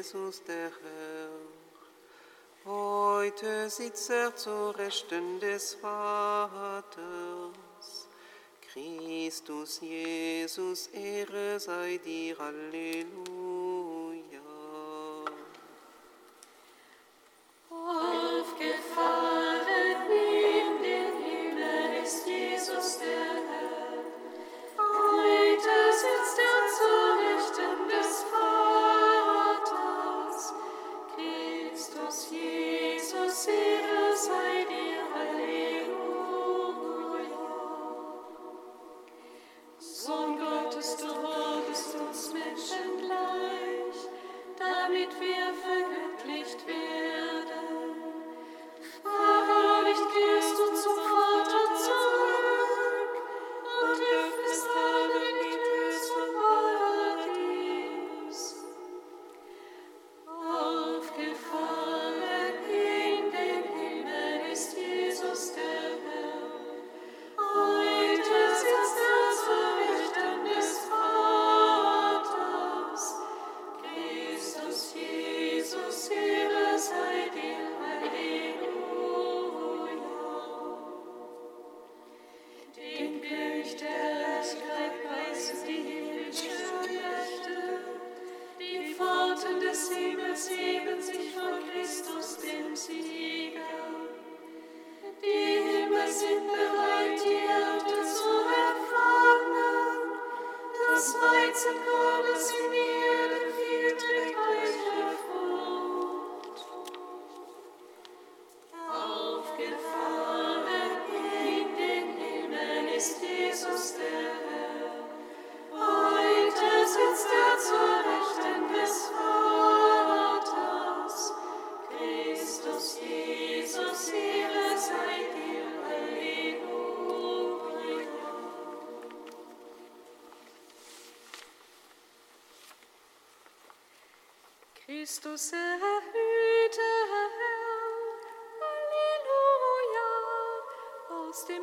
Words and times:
Jesus 0.00 0.42
der 0.44 0.70
Herr. 0.82 1.28
Heute 2.64 3.68
sitzt 3.68 4.08
er 4.08 4.34
zur 4.34 4.74
Rechten 4.78 5.38
des 5.40 5.74
Vaters. 5.74 7.02
Christus 8.72 9.78
Jesus, 9.82 10.86
Ehre 10.86 11.60
sei 11.60 12.00
dir, 12.02 12.38
Halleluja. 12.38 13.39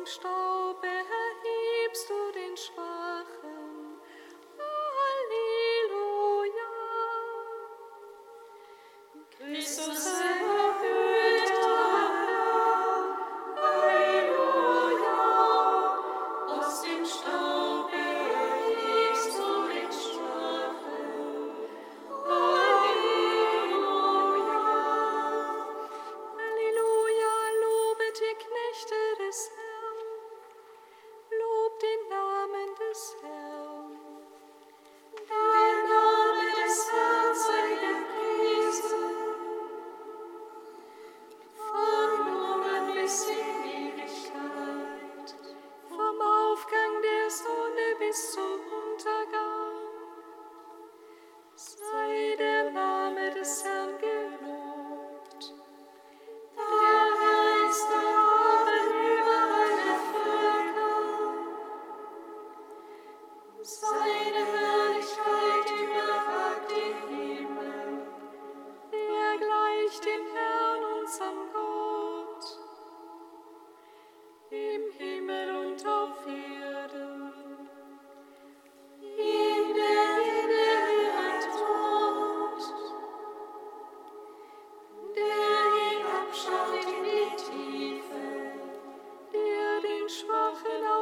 Staube 0.08 1.04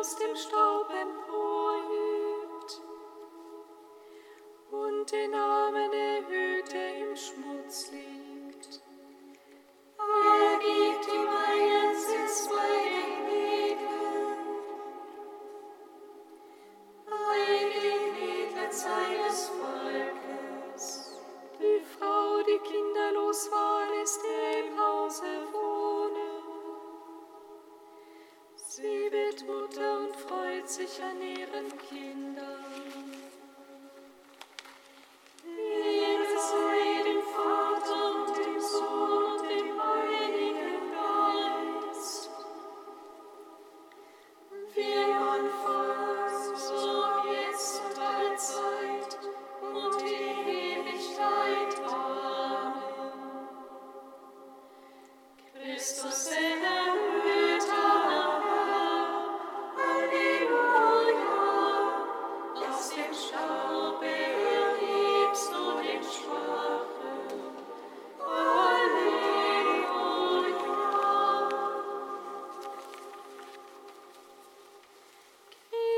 aus 0.06 0.14
dem 0.14 0.36
Staub 0.36 0.88
emporhebt 0.88 2.80
und 4.70 5.10
den 5.10 5.34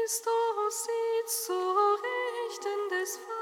Christus 0.09 0.87
sitzt 0.87 1.45
zur 1.45 1.55
Rechten 1.55 2.89
des 2.89 3.19
Vaters. 3.19 3.38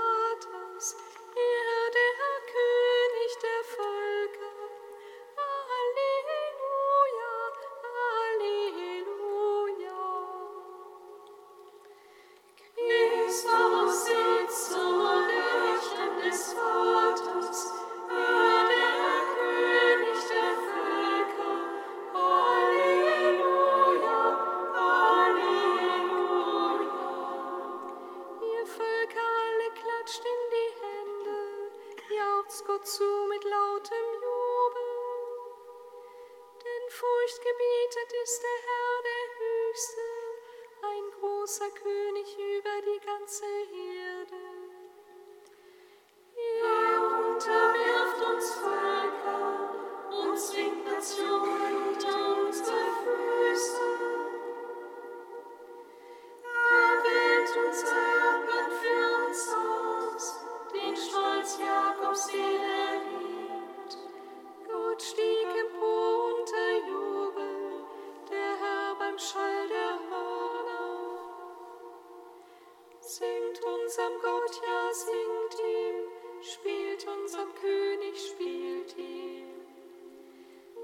unserem 73.82 74.20
Gott, 74.22 74.60
ja 74.66 74.92
singt 74.92 75.60
ihm, 75.60 75.96
spielt 76.42 77.06
unserem 77.06 77.54
König, 77.54 78.14
spielt 78.30 78.96
ihm. 78.96 79.46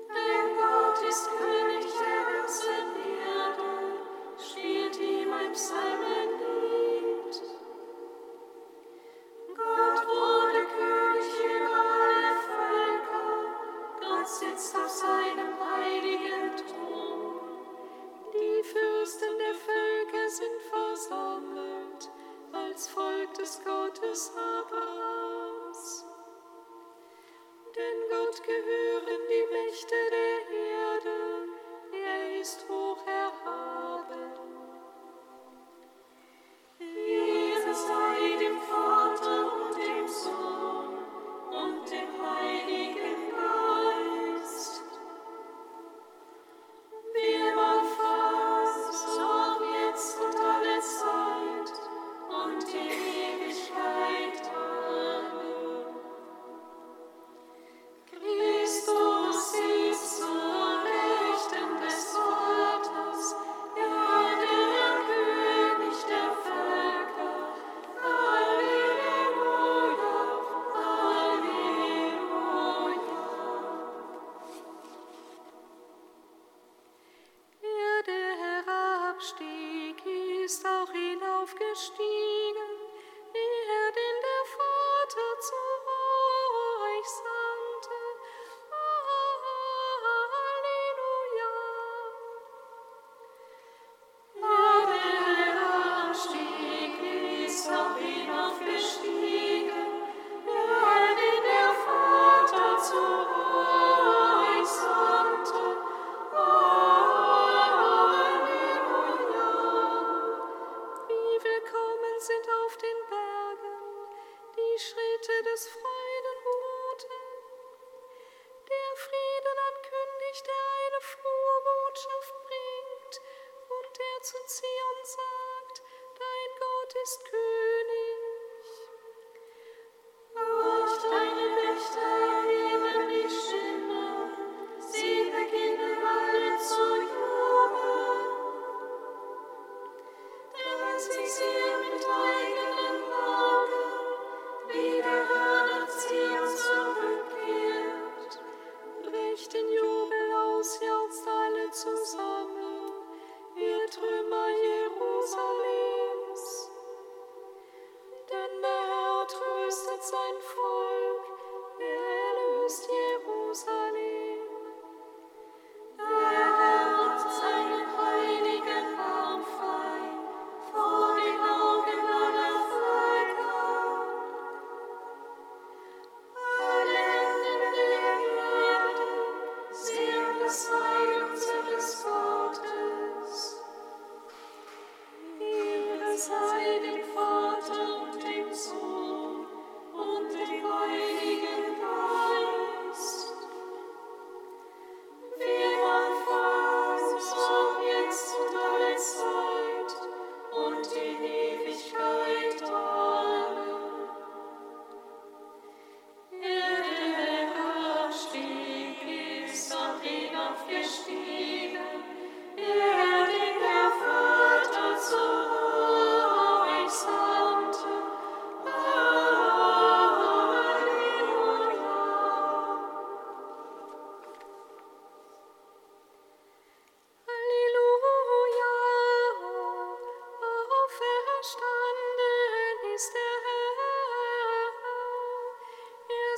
Denn 0.08 0.56
Gott 0.56 1.08
ist 1.08 1.28
König 1.38 1.84
der 1.84 2.32
ganzen 2.32 2.86
Erde, 3.26 3.70
spielt 4.38 4.98
ihm 5.00 5.32
ein 5.32 5.52
Psalmen. 5.52 6.51
Volk 23.22 23.34
des 23.34 23.60
Gottes 23.64 24.32
Abrahams. 24.34 26.04
Denn 27.76 27.98
Gott 28.10 28.42
gehören 28.42 29.22
die 29.28 29.46
Mächte 29.52 30.01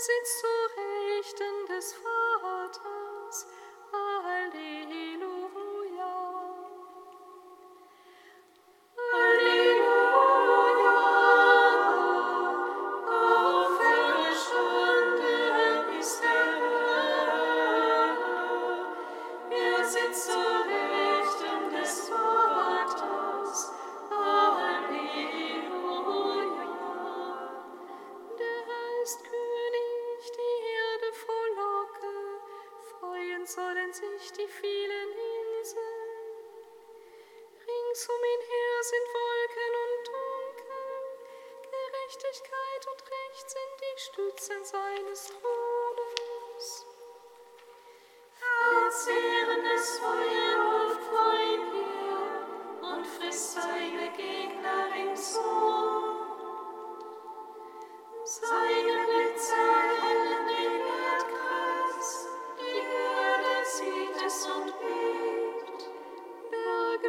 sitzt 0.04 0.40
zu 0.40 0.46
Rechten 0.76 1.66
des 1.68 1.94
Vaters. 1.94 2.13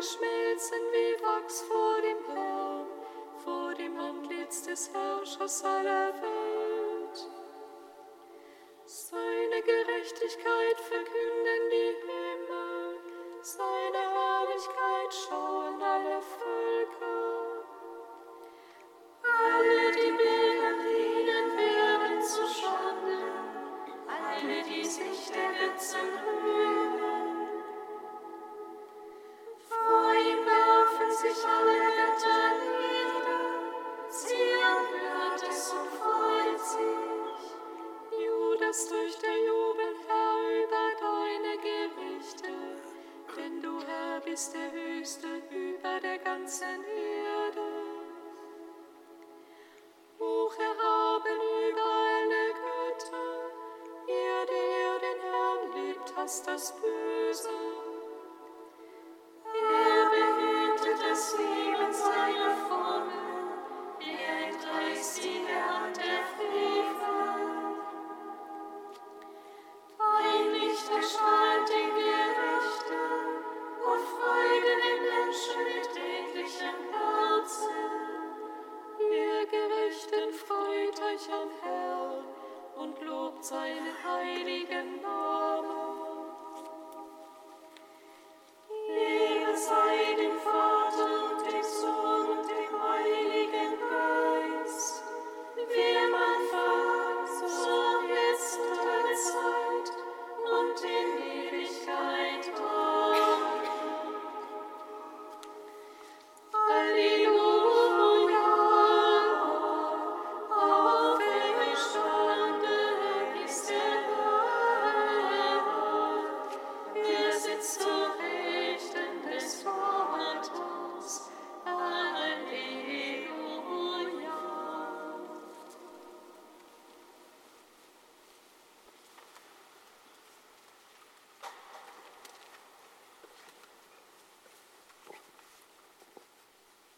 schmelzen 0.06 0.84
wie 0.92 1.24
Wachs 1.24 1.62
vor 1.64 1.96
dem 2.02 2.36
Herrn, 2.36 2.88
vor 3.44 3.74
dem 3.74 4.00
Antlitz 4.00 4.64
des 4.64 4.92
Herrschers 4.94 5.64
aller 5.64 6.14
Welt. 6.22 7.30
Seine 8.86 9.62
Gerechtigkeit 9.64 10.80
verkünden 10.80 11.64
die 11.72 11.96
Himmel, 12.06 13.00
seine 13.42 14.04
Herrlichkeit 14.16 15.12
schauen 15.12 15.82
alle 15.82 16.22
Völker. 16.22 17.66
Alle, 19.24 19.92
die 19.92 20.12
Bilder 20.12 20.74
dienen, 20.84 21.58
werden 21.58 22.22
zu 22.22 22.46
Schande, 22.48 23.18
alle, 24.08 24.62
die 24.64 24.86
sich 24.86 25.32
der 25.32 25.52
Götzen 25.60 26.10
rühmen, 26.24 26.95
seinen 83.46 83.94
heiligen 84.04 85.02
Namen. 85.04 85.15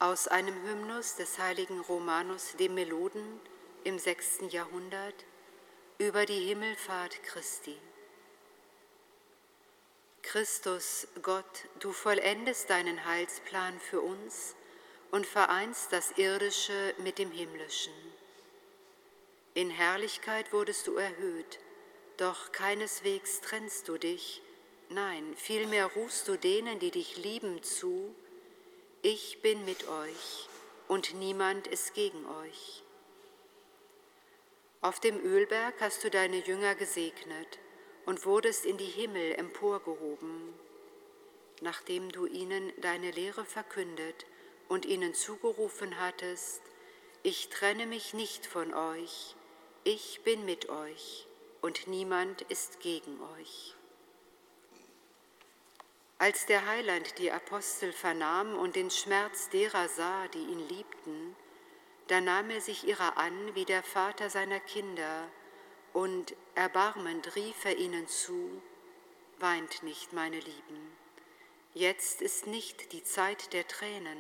Aus 0.08 0.30
einem 0.30 0.56
Hymnus 0.64 1.16
des 1.18 1.38
heiligen 1.38 1.82
Romanus 1.82 2.56
dem 2.58 2.76
Meloden 2.76 3.42
im 3.84 4.00
6. 4.00 4.40
Jahrhundert 4.52 5.26
über 5.98 6.26
die 6.26 6.46
Himmelfahrt 6.46 7.22
Christi. 7.24 7.76
Christus, 10.22 11.10
Gott, 11.22 11.66
du 11.80 11.92
vollendest 11.92 12.70
deinen 12.70 13.04
Heilsplan 13.04 13.78
für 13.82 14.00
uns 14.00 14.56
und 15.12 15.26
vereinst 15.26 15.92
das 15.92 16.12
Irdische 16.12 16.96
mit 17.00 17.20
dem 17.20 17.32
Himmlischen. 17.32 17.92
In 19.56 19.70
Herrlichkeit 19.70 20.54
wurdest 20.54 20.88
du 20.88 20.96
erhöht, 20.96 21.60
doch 22.16 22.54
keineswegs 22.54 23.42
trennst 23.42 23.90
du 23.90 23.98
dich, 23.98 24.42
nein, 24.88 25.36
vielmehr 25.36 25.88
rufst 25.88 26.30
du 26.30 26.38
denen, 26.38 26.80
die 26.80 26.92
dich 26.92 27.18
lieben, 27.18 27.62
zu, 27.62 28.16
ich 29.02 29.42
bin 29.42 29.64
mit 29.66 29.88
euch 29.88 30.50
und 30.88 31.14
niemand 31.16 31.68
ist 31.68 31.94
gegen 31.94 32.26
euch. 32.26 32.84
Auf 34.82 35.00
dem 35.00 35.20
Ölberg 35.24 35.76
hast 35.80 36.04
du 36.04 36.10
deine 36.10 36.38
Jünger 36.38 36.76
gesegnet 36.76 37.60
und 38.06 38.26
wurdest 38.26 38.66
in 38.66 38.78
die 38.78 38.86
Himmel 38.86 39.34
emporgehoben, 39.36 40.54
nachdem 41.62 42.12
du 42.12 42.26
ihnen 42.26 42.74
deine 42.82 43.12
Lehre 43.12 43.46
verkündet 43.46 44.26
und 44.68 44.86
ihnen 44.86 45.14
zugerufen 45.14 46.00
hattest, 46.00 46.62
ich 47.24 47.50
trenne 47.50 47.86
mich 47.86 48.14
nicht 48.14 48.46
von 48.46 48.74
euch, 48.74 49.36
ich 49.84 50.22
bin 50.24 50.46
mit 50.46 50.70
euch 50.70 51.28
und 51.62 51.88
niemand 51.88 52.42
ist 52.44 52.80
gegen 52.80 53.20
euch. 53.40 53.77
Als 56.20 56.48
der 56.48 56.66
Heiland 56.66 57.20
die 57.20 57.32
Apostel 57.32 57.94
vernahm 57.94 58.58
und 58.58 58.76
den 58.76 58.90
Schmerz 58.90 59.50
derer 59.50 59.88
sah, 59.88 60.28
die 60.30 60.40
ihn 60.40 60.68
liebten, 60.68 61.36
da 62.08 62.22
nahm 62.22 62.50
er 62.50 62.62
sich 62.62 62.88
ihrer 62.88 63.18
an 63.18 63.54
wie 63.54 63.66
der 63.66 63.84
Vater 63.84 64.30
seiner 64.30 64.60
Kinder, 64.60 65.30
und 65.94 66.36
erbarmend 66.56 67.36
rief 67.36 67.66
er 67.66 67.78
ihnen 67.78 68.08
zu, 68.08 68.62
Weint 69.40 69.84
nicht, 69.84 70.14
meine 70.14 70.40
Lieben, 70.40 70.98
jetzt 71.76 72.24
ist 72.24 72.48
nicht 72.48 72.92
die 72.92 73.04
Zeit 73.04 73.54
der 73.54 73.68
Tränen, 73.68 74.18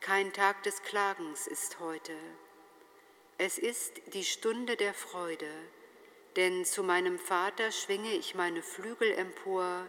kein 0.00 0.34
Tag 0.34 0.62
des 0.64 0.82
Klagens 0.82 1.46
ist 1.46 1.80
heute. 1.80 2.14
Es 3.38 3.56
ist 3.56 3.94
die 4.12 4.24
Stunde 4.24 4.76
der 4.76 4.92
Freude, 4.92 5.50
denn 6.36 6.66
zu 6.66 6.82
meinem 6.82 7.18
Vater 7.18 7.72
schwinge 7.72 8.12
ich 8.12 8.34
meine 8.34 8.62
Flügel 8.62 9.12
empor, 9.12 9.88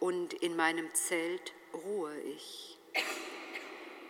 und 0.00 0.34
in 0.34 0.56
meinem 0.56 0.92
Zelt 0.94 1.52
ruhe 1.72 2.18
ich. 2.20 2.78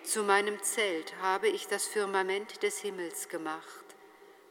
Zu 0.03 0.23
meinem 0.23 0.63
Zelt 0.63 1.17
habe 1.21 1.49
ich 1.49 1.67
das 1.67 1.87
Firmament 1.87 2.63
des 2.63 2.79
Himmels 2.79 3.29
gemacht, 3.29 3.85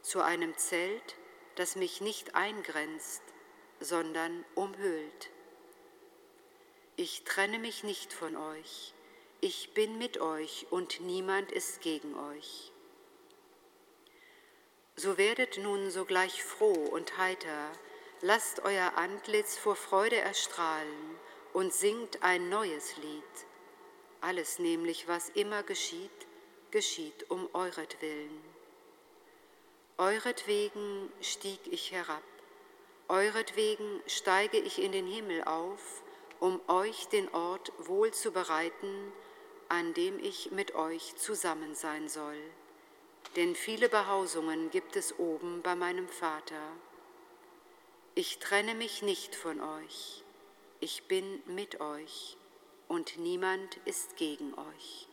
zu 0.02 0.20
einem 0.20 0.56
Zelt, 0.56 1.16
das 1.56 1.76
mich 1.76 2.00
nicht 2.00 2.34
eingrenzt, 2.34 3.22
sondern 3.80 4.44
umhüllt. 4.54 5.30
Ich 6.96 7.24
trenne 7.24 7.58
mich 7.58 7.82
nicht 7.82 8.12
von 8.12 8.36
euch, 8.36 8.94
ich 9.40 9.72
bin 9.74 9.98
mit 9.98 10.20
euch 10.20 10.66
und 10.70 11.00
niemand 11.00 11.52
ist 11.52 11.80
gegen 11.80 12.16
euch. 12.16 12.72
So 14.96 15.16
werdet 15.16 15.58
nun 15.58 15.90
sogleich 15.90 16.42
froh 16.42 16.72
und 16.72 17.18
heiter, 17.18 17.72
lasst 18.20 18.60
euer 18.64 18.94
Antlitz 18.96 19.56
vor 19.56 19.76
Freude 19.76 20.16
erstrahlen 20.16 21.18
und 21.58 21.74
singt 21.74 22.22
ein 22.22 22.50
neues 22.50 22.96
Lied. 22.98 23.24
Alles 24.20 24.60
nämlich, 24.60 25.08
was 25.08 25.28
immer 25.30 25.64
geschieht, 25.64 26.28
geschieht 26.70 27.28
um 27.32 27.52
euretwillen. 27.52 28.40
Euretwegen 29.96 31.10
stieg 31.20 31.58
ich 31.68 31.90
herab, 31.90 32.22
euretwegen 33.08 34.00
steige 34.06 34.58
ich 34.58 34.80
in 34.80 34.92
den 34.92 35.08
Himmel 35.08 35.42
auf, 35.42 36.04
um 36.38 36.60
euch 36.68 37.08
den 37.08 37.28
Ort 37.34 37.72
wohl 37.78 38.12
zu 38.12 38.30
bereiten, 38.30 39.12
an 39.68 39.94
dem 39.94 40.20
ich 40.20 40.52
mit 40.52 40.76
euch 40.76 41.16
zusammen 41.16 41.74
sein 41.74 42.08
soll. 42.08 42.40
Denn 43.34 43.56
viele 43.56 43.88
Behausungen 43.88 44.70
gibt 44.70 44.94
es 44.94 45.18
oben 45.18 45.62
bei 45.62 45.74
meinem 45.74 46.08
Vater. 46.08 46.70
Ich 48.14 48.38
trenne 48.38 48.76
mich 48.76 49.02
nicht 49.02 49.34
von 49.34 49.60
euch, 49.60 50.22
ich 50.80 51.04
bin 51.08 51.24
mit 51.46 51.80
euch 51.80 52.36
und 52.86 53.18
niemand 53.18 53.76
ist 53.84 54.16
gegen 54.16 54.54
euch. 54.54 55.08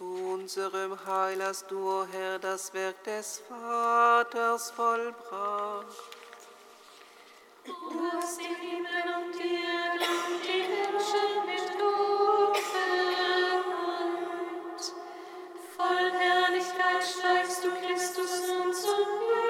Unserem 0.00 0.96
Heil 1.06 1.42
hast 1.42 1.70
du, 1.70 1.78
o 1.78 2.06
Herr, 2.10 2.38
das 2.38 2.72
Werk 2.74 3.02
des 3.04 3.42
Vaters 3.48 4.70
vollbracht. 4.70 5.86
Du 7.64 7.72
hast 8.12 8.38
den 8.38 8.54
Himmel 8.54 9.06
und 9.16 9.34
die 9.34 9.54
Erde 9.54 10.06
und 10.28 10.42
die 10.44 10.64
Menschen 10.68 11.46
mit 11.46 11.66
Lob 11.78 12.56
vereint. 12.56 13.72
Voll 15.76 16.10
Herrlichkeit 16.12 17.02
steigst 17.02 17.64
du, 17.64 17.70
Christus, 17.70 18.32
nun 18.48 18.72
zum 18.74 18.94
Himmel 18.94 19.45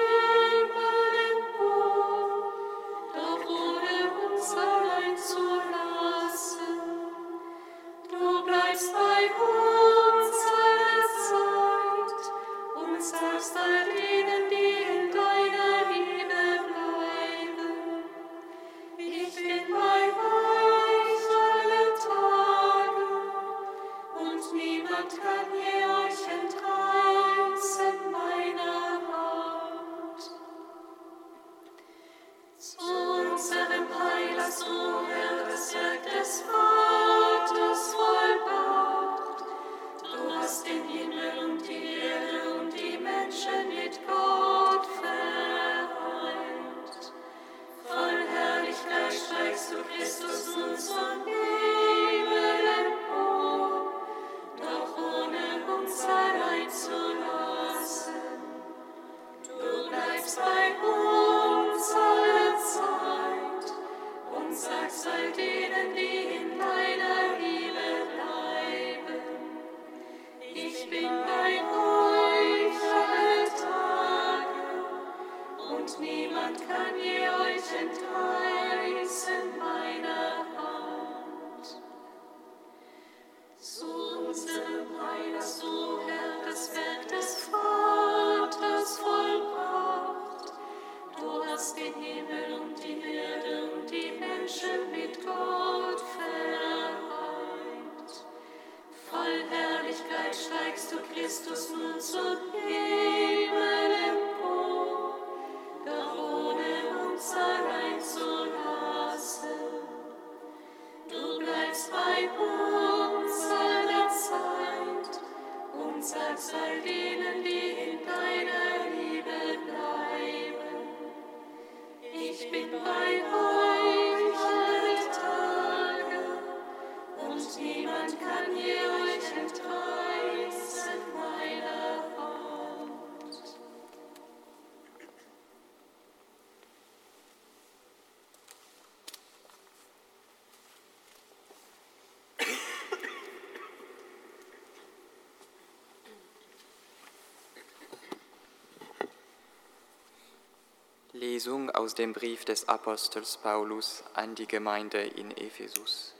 Lesung 151.37 151.69
aus 151.69 151.93
dem 151.93 152.13
Brief 152.13 152.45
des 152.45 152.67
Apostels 152.67 153.37
Paulus 153.37 154.03
an 154.15 154.33
die 154.33 154.47
Gemeinde 154.47 155.03
in 155.03 155.29
Ephesus. 155.37 156.15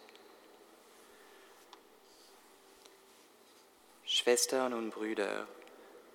Schwestern 4.06 4.75
und 4.75 4.91
Brüder, 4.91 5.47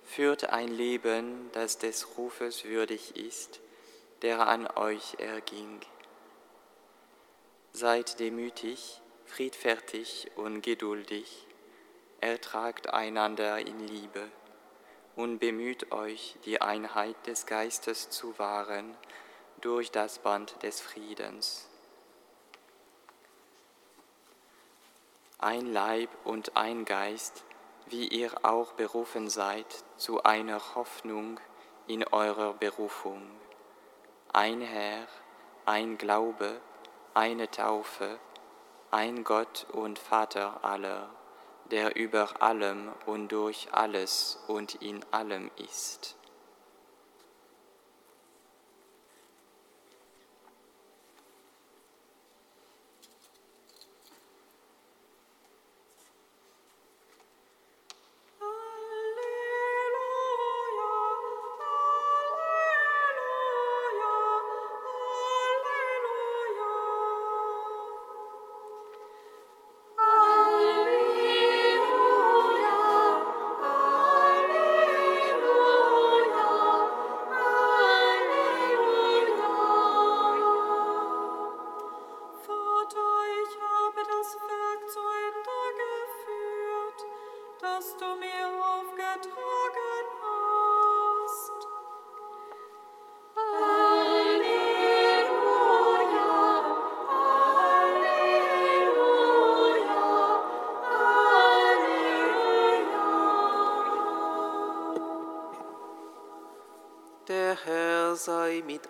führt 0.05 0.51
ein 0.51 0.69
Leben, 0.69 1.49
das 1.51 1.79
des 1.79 2.17
Rufes 2.17 2.63
würdig 2.63 3.17
ist, 3.17 3.59
der 4.21 4.47
an 4.47 4.67
euch 4.67 5.15
erging. 5.19 5.81
Seid 7.73 8.21
demütig, 8.21 9.01
friedfertig 9.25 10.31
und 10.37 10.61
geduldig, 10.61 11.45
ertragt 12.21 12.93
einander 12.93 13.59
in 13.59 13.85
Liebe 13.85 14.31
und 15.15 15.39
bemüht 15.39 15.91
euch, 15.91 16.37
die 16.45 16.61
Einheit 16.61 17.15
des 17.27 17.45
Geistes 17.45 18.09
zu 18.09 18.37
wahren 18.39 18.95
durch 19.61 19.91
das 19.91 20.19
Band 20.19 20.61
des 20.63 20.81
Friedens. 20.81 21.67
Ein 25.37 25.71
Leib 25.71 26.09
und 26.23 26.55
ein 26.55 26.85
Geist, 26.85 27.43
wie 27.87 28.07
ihr 28.07 28.31
auch 28.43 28.73
berufen 28.73 29.29
seid 29.29 29.65
zu 29.97 30.23
einer 30.23 30.75
Hoffnung 30.75 31.39
in 31.87 32.03
eurer 32.05 32.53
Berufung. 32.53 33.21
Ein 34.31 34.61
Herr, 34.61 35.05
ein 35.65 35.97
Glaube, 35.97 36.59
eine 37.13 37.51
Taufe, 37.51 38.19
ein 38.89 39.23
Gott 39.23 39.67
und 39.71 39.99
Vater 39.99 40.63
aller 40.63 41.09
der 41.73 41.95
über 41.95 42.39
allem 42.43 42.91
und 43.07 43.31
durch 43.31 43.67
alles 43.71 44.37
und 44.47 44.75
in 44.75 45.03
allem 45.09 45.49
ist. 45.57 46.15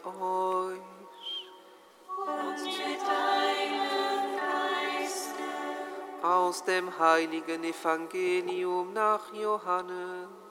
Euch. 0.05 0.79
Und 2.25 2.63
mit 2.63 3.01
deinem 3.01 4.37
Geiste. 4.37 5.43
Aus 6.21 6.63
dem 6.63 6.97
heiligen 6.97 7.63
Evangelium 7.63 8.93
nach 8.93 9.33
Johannes. 9.33 10.43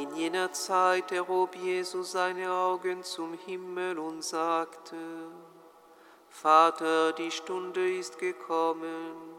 In 0.00 0.16
jener 0.16 0.50
Zeit 0.52 1.12
erhob 1.12 1.54
Jesus 1.56 2.12
seine 2.12 2.50
Augen 2.50 3.02
zum 3.02 3.34
Himmel 3.34 3.98
und 3.98 4.24
sagte, 4.24 4.96
Vater, 6.28 7.12
die 7.12 7.30
Stunde 7.30 7.96
ist 7.96 8.18
gekommen, 8.18 9.29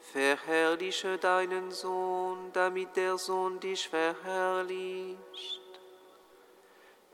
verherrliche 0.00 1.18
deinen 1.18 1.70
Sohn, 1.70 2.50
damit 2.52 2.96
der 2.96 3.18
Sohn 3.18 3.60
dich 3.60 3.88
verherrlicht. 3.88 5.18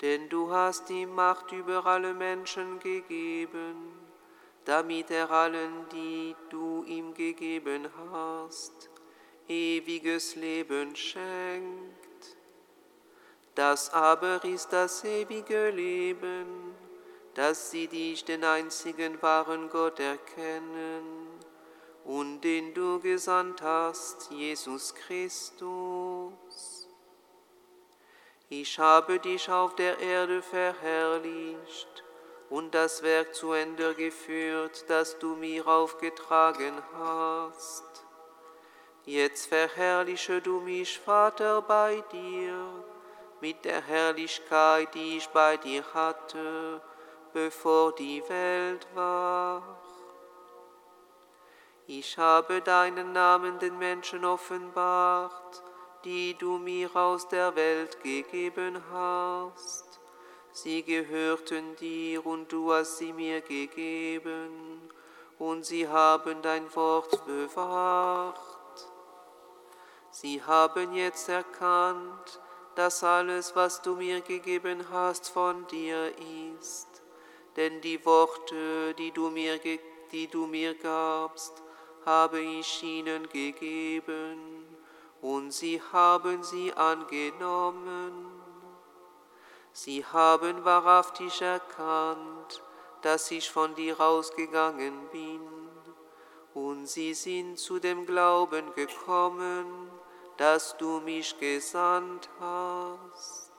Denn 0.00 0.28
du 0.28 0.50
hast 0.50 0.90
ihm 0.90 1.14
Macht 1.14 1.52
über 1.52 1.86
alle 1.86 2.14
Menschen 2.14 2.78
gegeben, 2.78 3.92
damit 4.64 5.10
er 5.10 5.30
allen, 5.30 5.88
die 5.92 6.36
du 6.50 6.84
ihm 6.84 7.14
gegeben 7.14 7.88
hast, 8.12 8.90
ewiges 9.48 10.36
Leben 10.36 10.94
schenkt. 10.96 12.36
Das 13.54 13.92
aber 13.92 14.42
ist 14.44 14.72
das 14.72 15.04
ewige 15.04 15.70
Leben, 15.70 16.74
dass 17.34 17.70
sie 17.70 17.86
dich, 17.86 18.24
den 18.24 18.44
einzigen 18.44 19.20
wahren 19.22 19.68
Gott, 19.70 20.00
erkennen 20.00 21.23
und 22.04 22.42
den 22.42 22.74
du 22.74 23.00
gesandt 23.00 23.62
hast, 23.62 24.30
Jesus 24.30 24.94
Christus. 24.94 26.32
Ich 28.50 28.78
habe 28.78 29.18
dich 29.18 29.50
auf 29.50 29.74
der 29.74 29.98
Erde 29.98 30.42
verherrlicht 30.42 32.04
und 32.50 32.74
das 32.74 33.02
Werk 33.02 33.34
zu 33.34 33.52
Ende 33.52 33.94
geführt, 33.94 34.84
das 34.88 35.18
du 35.18 35.34
mir 35.34 35.66
aufgetragen 35.66 36.74
hast. 36.94 37.84
Jetzt 39.06 39.46
verherrliche 39.46 40.40
du 40.40 40.60
mich, 40.60 40.98
Vater, 40.98 41.62
bei 41.62 42.02
dir, 42.12 42.84
mit 43.40 43.64
der 43.64 43.82
Herrlichkeit, 43.82 44.94
die 44.94 45.18
ich 45.18 45.28
bei 45.28 45.56
dir 45.56 45.82
hatte, 45.92 46.80
bevor 47.32 47.94
die 47.94 48.22
Welt 48.28 48.86
war. 48.94 49.83
Ich 51.86 52.16
habe 52.16 52.62
deinen 52.62 53.12
Namen 53.12 53.58
den 53.58 53.78
Menschen 53.78 54.24
offenbart, 54.24 55.62
die 56.04 56.34
du 56.38 56.56
mir 56.56 56.94
aus 56.96 57.28
der 57.28 57.54
Welt 57.56 58.02
gegeben 58.02 58.82
hast. 58.90 60.00
Sie 60.50 60.82
gehörten 60.82 61.76
dir 61.76 62.24
und 62.24 62.50
du 62.50 62.72
hast 62.72 62.98
sie 62.98 63.12
mir 63.12 63.42
gegeben, 63.42 64.88
und 65.38 65.66
sie 65.66 65.86
haben 65.86 66.40
dein 66.40 66.74
Wort 66.74 67.26
bewahrt. 67.26 68.38
Sie 70.10 70.42
haben 70.42 70.94
jetzt 70.94 71.28
erkannt, 71.28 72.40
dass 72.76 73.04
alles, 73.04 73.54
was 73.56 73.82
du 73.82 73.94
mir 73.96 74.22
gegeben 74.22 74.86
hast, 74.90 75.28
von 75.28 75.66
dir 75.66 76.12
ist. 76.58 77.02
Denn 77.56 77.80
die 77.82 78.02
Worte, 78.06 78.94
die 78.94 79.10
du 79.10 79.28
mir, 79.28 79.60
die 80.12 80.28
du 80.28 80.46
mir 80.46 80.74
gabst, 80.74 81.63
habe 82.04 82.40
ich 82.40 82.82
ihnen 82.82 83.28
gegeben, 83.28 84.64
und 85.20 85.52
sie 85.52 85.80
haben 85.92 86.42
sie 86.42 86.72
angenommen. 86.72 88.12
Sie 89.72 90.04
haben 90.04 90.64
wahrhaftig 90.64 91.40
erkannt, 91.40 92.62
dass 93.02 93.30
ich 93.30 93.50
von 93.50 93.74
dir 93.74 94.00
ausgegangen 94.00 95.08
bin, 95.10 95.40
und 96.54 96.86
sie 96.86 97.14
sind 97.14 97.58
zu 97.58 97.78
dem 97.78 98.06
Glauben 98.06 98.72
gekommen, 98.74 99.90
dass 100.36 100.76
du 100.76 101.00
mich 101.00 101.38
gesandt 101.38 102.28
hast. 102.38 103.50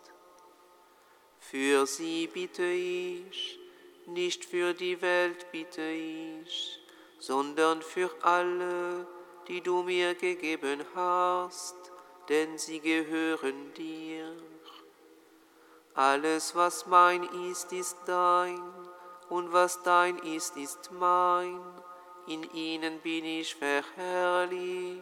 Für 1.39 1.85
sie 1.85 2.27
bitte 2.27 2.63
ich, 2.63 3.59
nicht 4.07 4.45
für 4.45 4.73
die 4.73 5.01
Welt 5.01 5.51
bitte 5.51 5.81
ich, 5.81 6.84
sondern 7.25 7.81
für 7.81 8.11
alle, 8.21 9.07
die 9.47 9.59
du 9.61 9.81
mir 9.81 10.13
gegeben 10.13 10.85
hast, 10.93 11.75
denn 12.29 12.59
sie 12.59 12.79
gehören 12.79 13.73
dir. 13.73 14.31
Alles, 15.95 16.55
was 16.55 16.85
mein 16.85 17.23
ist, 17.49 17.73
ist 17.73 17.97
dein, 18.05 18.61
und 19.29 19.51
was 19.51 19.81
dein 19.81 20.19
ist, 20.19 20.55
ist 20.55 20.91
mein, 20.91 21.59
in 22.27 22.43
ihnen 22.53 22.99
bin 22.99 23.25
ich 23.25 23.55
verherrlicht. 23.55 25.01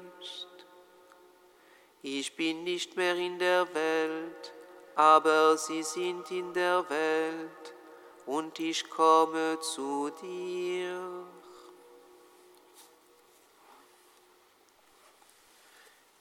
Ich 2.04 2.38
bin 2.38 2.64
nicht 2.64 2.96
mehr 2.96 3.18
in 3.18 3.38
der 3.38 3.68
Welt, 3.74 4.54
aber 4.96 5.58
sie 5.58 5.84
sind 5.84 6.32
in 6.32 6.54
der 6.54 6.90
Welt, 6.90 7.76
und 8.26 8.58
ich 8.62 8.90
komme 8.90 9.60
zu 9.60 10.10
dir. 10.22 11.33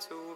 to 0.00 0.27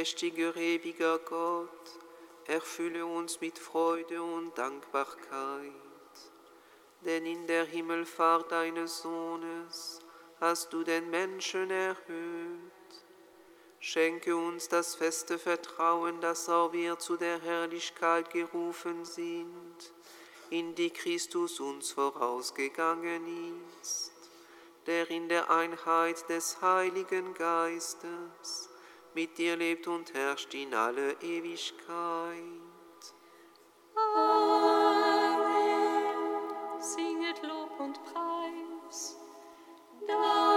allmächtiger, 0.00 0.56
ewiger 0.56 1.18
Gott, 1.18 1.98
erfülle 2.46 3.04
uns 3.04 3.38
mit 3.42 3.58
Freude 3.58 4.22
und 4.22 4.56
Dankbarkeit. 4.56 5.74
Denn 7.04 7.26
in 7.26 7.46
der 7.46 7.66
Himmelfahrt 7.66 8.50
deines 8.50 9.02
Sohnes 9.02 10.00
hast 10.40 10.72
du 10.72 10.84
den 10.84 11.10
Menschen 11.10 11.70
erhöht. 11.70 12.94
Schenke 13.78 14.34
uns 14.34 14.68
das 14.68 14.94
feste 14.94 15.38
Vertrauen, 15.38 16.18
dass 16.22 16.48
auch 16.48 16.72
wir 16.72 16.98
zu 16.98 17.18
der 17.18 17.38
Herrlichkeit 17.38 18.30
gerufen 18.30 19.04
sind, 19.04 19.92
in 20.48 20.74
die 20.74 20.90
Christus 20.90 21.60
uns 21.60 21.92
vorausgegangen 21.92 23.22
ist, 23.82 24.12
der 24.86 25.10
in 25.10 25.28
der 25.28 25.50
Einheit 25.50 26.26
des 26.30 26.62
Heiligen 26.62 27.34
Geistes 27.34 28.69
mit 29.14 29.38
dir 29.38 29.56
lebt 29.56 29.86
und 29.86 30.12
herrscht 30.14 30.54
in 30.54 30.74
alle 30.74 31.12
Ewigkeit. 31.22 31.84
Amen. 34.16 35.50
Singet 36.80 37.42
Lob 37.42 37.78
und 37.78 37.98
Preis. 38.04 39.16
Dank 40.06 40.49